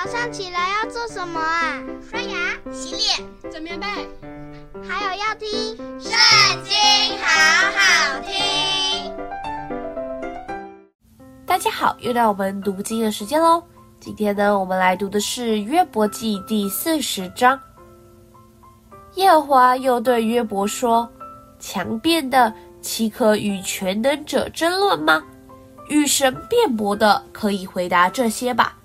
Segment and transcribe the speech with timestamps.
[0.00, 1.82] 早上起来要做什么啊？
[2.08, 3.86] 刷牙、洗脸、整棉被，
[4.88, 5.48] 还有要听
[6.00, 6.12] 《圣
[6.62, 6.72] 经》，
[7.20, 7.26] 好
[7.74, 9.12] 好听。
[11.44, 13.60] 大家好，又到我们读经的时间喽。
[13.98, 17.60] 今天呢，我们来读的是约伯记第四十章。
[19.16, 21.10] 耶和华又对约伯说
[21.58, 25.20] ：“强辩的，岂可与全能者争论吗？
[25.88, 28.76] 与神辩驳的，可以回答这些吧。”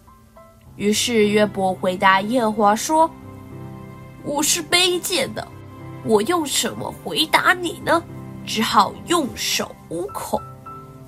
[0.76, 3.09] 于是约伯回答耶和华说
[4.26, 5.48] ：“我是卑贱的，
[6.04, 8.02] 我用什么回答你呢？
[8.45, 10.41] 只好用手捂口。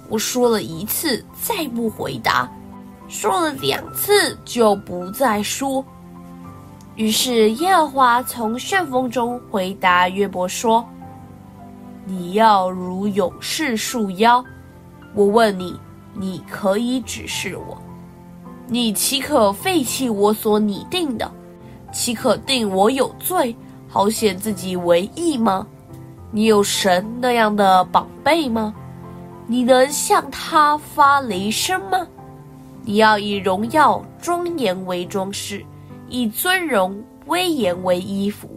[0.07, 2.47] 我说了一次，再不回答；
[3.07, 5.83] 说了两次，就不再说。”
[6.95, 10.87] 于是耶和华从旋风中回答约伯说
[12.05, 14.45] ：“你要如勇士束腰。
[15.15, 15.77] 我问你，
[16.13, 17.75] 你可以指示我。”
[18.67, 21.31] 你岂可废弃我所拟定的？
[21.91, 23.55] 岂可定我有罪，
[23.87, 25.65] 好显自己为义吗？
[26.31, 28.73] 你有神那样的宝贝吗？
[29.47, 32.07] 你能向他发雷声吗？
[32.83, 35.63] 你要以荣耀庄严为装饰，
[36.09, 38.49] 以尊荣威严为衣服，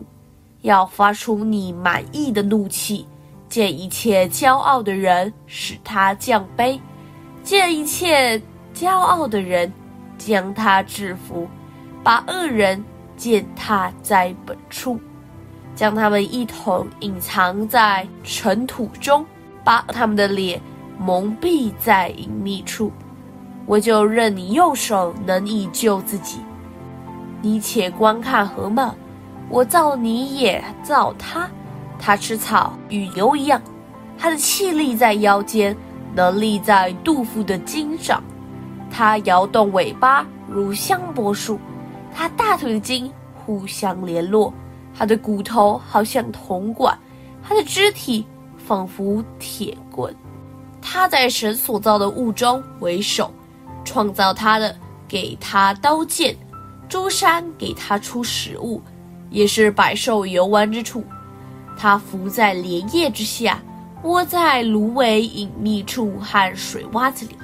[0.62, 3.06] 要发出你满意的怒气，
[3.48, 6.80] 见一切骄傲的人，使他降卑；
[7.42, 8.40] 见一切
[8.74, 9.70] 骄傲的人。
[10.18, 11.48] 将他制服，
[12.02, 12.84] 把恶人
[13.16, 15.00] 践踏在本处，
[15.74, 19.24] 将他们一同隐藏在尘土中，
[19.64, 20.60] 把他们的脸
[20.98, 22.92] 蒙蔽在隐秘处。
[23.64, 26.40] 我就任你右手能以救自己。
[27.40, 28.94] 你且观看何吗？
[29.48, 31.48] 我造你也造他，
[31.98, 33.60] 他吃草与牛一样，
[34.18, 35.76] 他的气力在腰间，
[36.14, 38.22] 能力在肚腹的筋上。
[38.90, 41.58] 它摇动尾巴如香柏树，
[42.14, 44.52] 它大腿的筋互相联络，
[44.96, 46.98] 它的骨头好像铜管，
[47.42, 50.14] 它的肢体仿佛铁棍。
[50.80, 53.30] 它在神所造的物中为首，
[53.84, 54.74] 创造它的
[55.06, 56.36] 给它刀剑，
[56.88, 58.82] 诸山给它出食物，
[59.30, 61.04] 也是百兽游玩之处。
[61.76, 63.60] 它伏在莲叶之下，
[64.02, 67.36] 窝在芦苇隐秘处和水洼子里。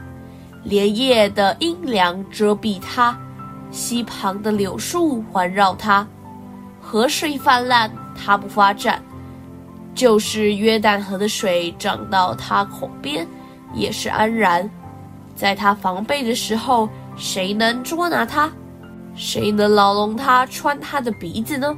[0.64, 3.18] 莲叶的阴凉遮蔽它，
[3.70, 6.06] 溪旁的柳树环绕它，
[6.80, 8.98] 河水泛滥，它不发展；
[9.94, 13.26] 就是约旦河的水涨到它口边，
[13.74, 14.68] 也是安然。
[15.36, 18.50] 在它防备的时候，谁能捉拿它？
[19.14, 21.76] 谁能牢笼它穿它的鼻子呢？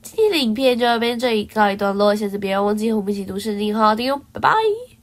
[0.00, 4.97] 今天的影片就到这边这里告一段落，下次别忘记和我们一起读圣经，好好听哦，拜拜。